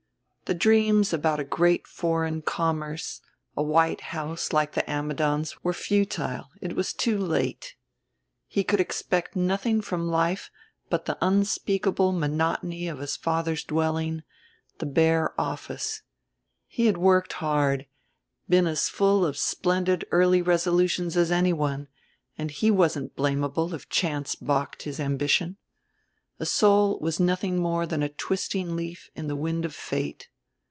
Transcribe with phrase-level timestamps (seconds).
[0.49, 3.21] The dreams about a great foreign commerce,
[3.55, 7.75] a white house like the Ammidons', were futile; it was too late.
[8.49, 10.51] He could expect nothing from life
[10.89, 14.23] but the unspeakable monotony of his father's dwelling,
[14.79, 16.01] the bare office.
[16.67, 17.85] He had worked hard,
[18.49, 21.87] been as full of splendid early resolutions as anyone,
[22.37, 25.55] and he wasn't blamable if chance balked his ambition.
[26.41, 30.27] A soul was nothing more than a twisting leaf in the wind of fate.